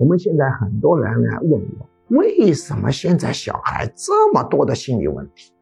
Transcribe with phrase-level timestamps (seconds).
[0.00, 5.52] 我们现在很多人来问我，为什么现在小孩这么多的心理问题，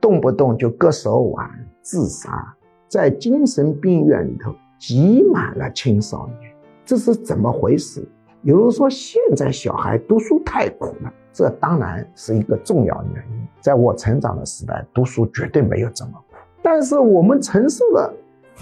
[0.00, 1.46] 动不动就割手腕、
[1.82, 2.56] 自杀，
[2.88, 6.54] 在精神病院里头挤满了青少年，
[6.86, 8.02] 这是怎么回事？
[8.40, 13.46] 有人说现在小孩读书太苦了，这当然是一个重要原因。
[13.60, 18.10] 在我成长的时代，读书绝对没有这么苦，但是我们承受了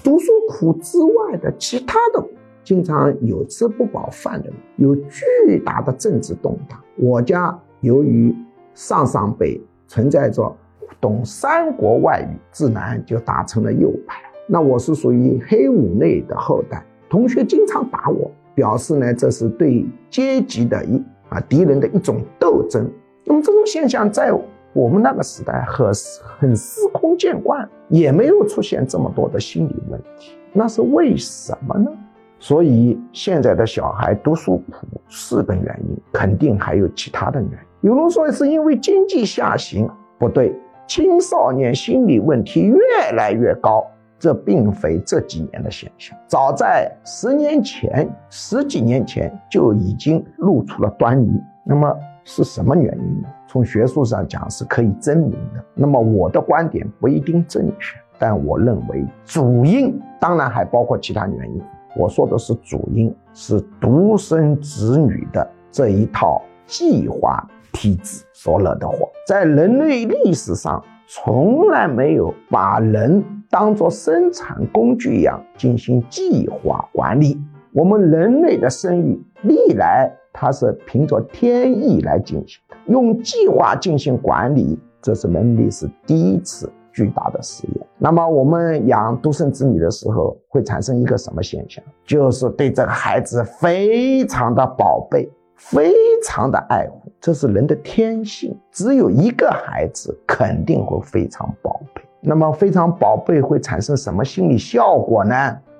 [0.02, 2.20] 读书苦之外的其他的。
[2.70, 6.78] 经常有吃不饱饭的人，有巨大的政治动荡。
[6.94, 8.32] 我家由于
[8.74, 10.56] 上上辈存在着
[11.00, 14.22] 懂三国外语，自然就打成了右派。
[14.46, 22.88] 那我是属于黑五类的后代，同学经常打我，表示呢这是对阶级的一啊敌人的一种斗争。
[23.24, 24.32] 那么这种现象在
[24.72, 25.92] 我们那个时代很
[26.38, 30.36] 很司空见惯，也没有出现这么多的心理问题。
[30.52, 31.90] 那是为什么呢？
[32.40, 37.58] 所以现在的小孩读书苦是个原因，肯定还有其他的原因。
[37.82, 39.88] 有人说是因为经济下行，
[40.18, 43.86] 不对，青少年心理问题越来越高，
[44.18, 51.30] 这并非这几年的现象，早在十年前、十几年前就已经露出了端倪。
[51.62, 51.94] 那么
[52.24, 53.28] 是什么原因呢？
[53.46, 55.62] 从学术上讲是可以证明的。
[55.74, 61.62] 那么我的观点不一定正确，但我认为主因当然还包括其他原因。
[61.96, 69.08] 我说的是主因，是独生子女的这一套计划体制所惹的祸。
[69.26, 77.40] 在人类历史上，从来没有把人当作生产工具一样进行计划管理。
[77.72, 86.70] 我们人类的生育历来它是凭着天意来进行的，用计划进行管理，这是人类历史第一次。
[86.92, 87.86] 巨大的实验。
[87.98, 91.82] 那么我们养独生子女的时候，会产生一个什么现象？
[92.04, 95.92] 就是对这个孩子非常的宝贝，非
[96.24, 98.56] 常的爱护，这是人的天性。
[98.72, 102.02] 只有一个孩子，肯定会非常宝贝。
[102.20, 105.34] 那么非常宝贝会产生什么心理效果呢？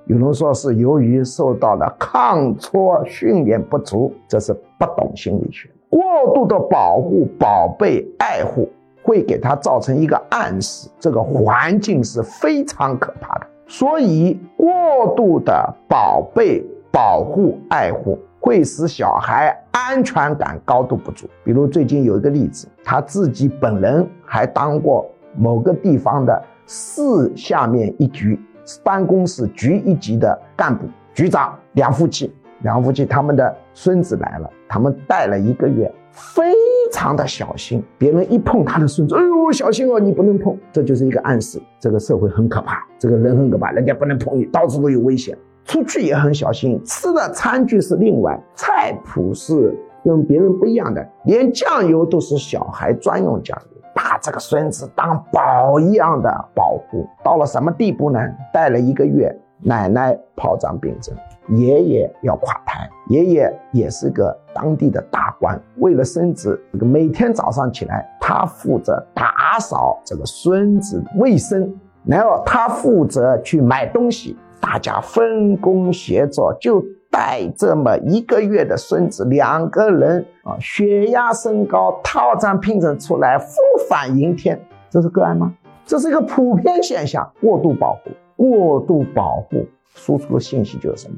[0.07, 5.69] 有人说是由于受到了抗挫训练不足，这是不懂心理学。
[5.89, 6.01] 过
[6.33, 8.67] 度的保护、宝贝、爱护。
[9.03, 13.47] 会给他造成一个暗示，这个环境是非常可怕的。
[13.67, 21.25] 所以，过度的宝贝、保护、爱护，会使小孩安全感高度不足。
[21.43, 27.01] 比如最近有一个例子，他自己本人还当过某个地方的市
[27.35, 28.37] 下面一局
[28.83, 36.53] 办公室局一级的干部局长，两夫妻，两夫妻他们的孙子来了，他们带了一个月，非。
[36.91, 58.19] 常的小心，别人一碰他的孙子，哎呦，小心哦，你不能碰，这就是一个暗示，这个社会很可怕，这个人很可怕，人家不能碰你，到处都有危险，出去也很小心，吃的餐具是另外，菜谱是跟别人不一样的，连酱油都是小孩专用酱油，把这个孙子当宝一样的保护，到了什么地步呢？
[58.53, 59.35] 带了一个月。
[59.63, 61.15] 奶奶跑长病症，
[61.49, 71.71] 爷爷要垮台，爷爷也是个当地的大官，为了孙子，这个每天早上起来，他负责打扫这个孙子卫生，
[72.05, 83.55] 然后他负责去买东西，大家分工协作，就带这么一个月的孙子，两个人啊，血压升高，套张病症出来，复
[83.87, 85.53] 返迎天，这是个案吗？
[85.85, 88.11] 这是一个普遍现象，过度保护。
[88.35, 89.65] 过度保护
[89.95, 91.15] 输出的信息就是什么？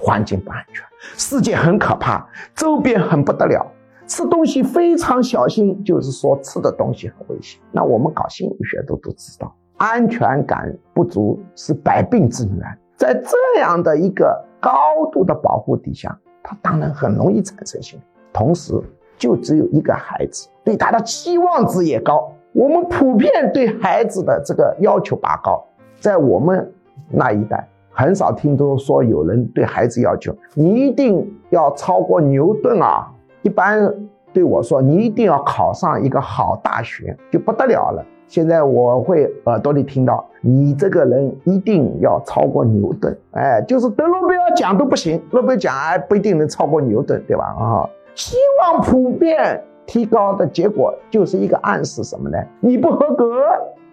[0.00, 0.82] 环境不安全，
[1.16, 3.66] 世界很可怕，周边很不得了，
[4.06, 7.60] 吃东西非常小心，就是说吃的东西很危险。
[7.70, 12.78] 那我们搞心理学都都知道，安全感不足是百病之源。
[12.96, 14.70] 在这样的一个高
[15.12, 18.02] 度的保护底下，他当然很容易产生心理。
[18.32, 18.72] 同时，
[19.18, 22.32] 就只有一个孩子，对他的期望值也高。
[22.52, 25.62] 我们普遍对孩子的这个要求拔高。
[26.04, 26.70] 在我们
[27.08, 33.10] 那一代，很少听都说有人对孩子要求，你一定要超过牛顿啊！
[33.40, 33.90] 一般
[34.30, 38.04] 对我说，你一定要考上一个好大学，就不得了了。
[38.26, 47.44] 现在我会耳朵里听到，你这个人一定要超过牛顿，哎，就是得诺贝尔奖都不行，诺贝尔奖还不一定能超过牛顿，对吧？
[47.58, 52.36] 啊，希望普遍提高的结果就是一个暗示什么呢？
[52.60, 53.24] 你不合格。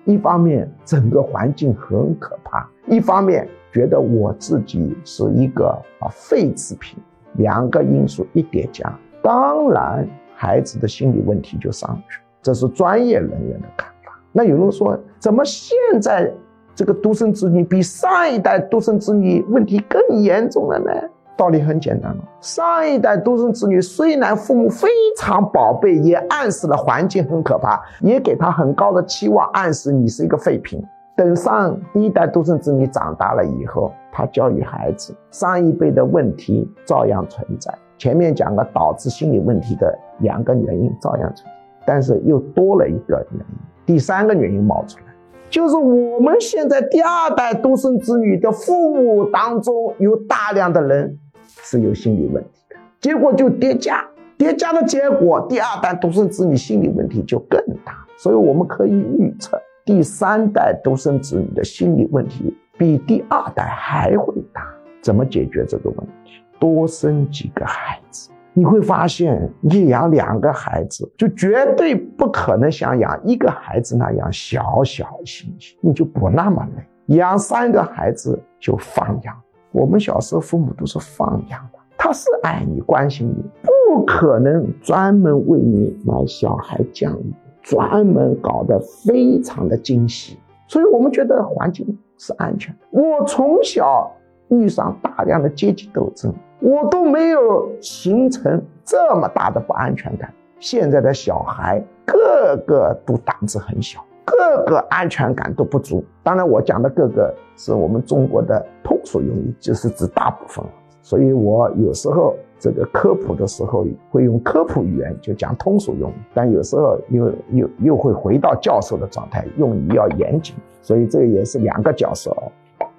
[0.05, 5.67] 一方面，整个环境很可怕；一方面，觉得我自己是一个
[5.99, 6.97] 啊废制品。
[7.35, 8.93] 两个因素一叠加，
[9.23, 10.05] 当然
[10.35, 12.25] 孩子的心理问题就上去了。
[12.41, 14.19] 这是专业人员的看法。
[14.33, 16.29] 那有人说，怎么现在
[16.75, 20.91] 这个独生子女比上一代独生子女问题更严重了呢？
[21.37, 24.87] 道理很简单了，上一代独生子女虽然父母非
[25.17, 30.83] 常宝贝，也暗示了环境很可怕，也给他很高的期望，暗示你是一个废品。
[31.15, 37.73] 等上第一代独生子女长大了以后，他教育孩子，上一辈的问题照样存在。
[37.97, 41.51] 前面讲了导致心理问题的两个原因照样存在，
[41.85, 45.05] 但是又多了一个原因，第三个原因冒出来，
[45.49, 51.19] 就是我们现在第二代独生子女的父母当中有大量的人
[51.63, 54.03] 是有心理问题的，结果就叠加，
[54.37, 59.59] 叠加的结果，第二代独生子女心理问题就更大，所以我们可以预测。
[59.83, 64.63] 第三代独生子女的心理问题比第二代还会大，
[65.01, 66.43] 怎么解决这个问题？
[66.59, 77.17] 多生几个孩子，你会发现，你养两个孩子就绝对不可能像养一个孩子那样小小心心，你就不那么累。
[77.17, 79.35] 养三个孩子就放养，
[79.71, 87.33] 我们小时候父母都是放养的，他是爱你关心你，不可能专门为你买小孩教育。
[87.63, 90.35] 专门搞得非常的精细，
[90.67, 92.75] 所以我们觉得环境是安全。
[92.89, 94.11] 我从小
[94.49, 100.33] 遇上大量的阶级斗争，我都没有形成这么大的不安全感。
[100.59, 106.03] 现在的小孩个个都胆子很小，各个安全感都不足。
[106.23, 110.63] 当然，我讲的各个是我们中国的通俗用语，就是指大部分。
[111.01, 112.35] 所以我有时候。
[112.63, 122.31] 这个科普的时候会用科普语言，就讲通俗用语，但有时候又又又会回到教授的状态，用语要严谨，所以这也是两个教授。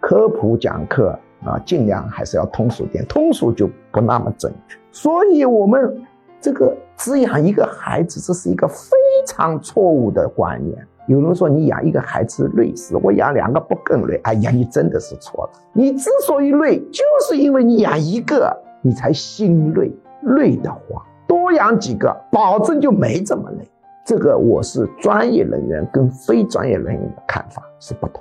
[0.00, 4.76] 科普讲课啊，尽量还是要通俗点，通俗就不那么正确。
[4.90, 5.96] 所以我们
[6.40, 8.96] 这个只养一个孩子，这是一个非
[9.28, 10.76] 常错误的观念。
[11.08, 14.20] 有人说你养一个孩子累死，我养两个不更累？
[14.22, 15.50] 哎呀，你真的是错了。
[15.72, 18.56] 你之所以累，就是因为你养一个。
[18.84, 23.70] 你才心累，累得慌多养几个，保证就没这么累。
[24.04, 28.20] 这个我是专业人员跟非专业人员的看法是不同。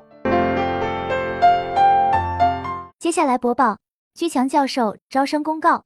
[3.00, 3.78] 接下来播报
[4.14, 5.86] 居强教授招生公告：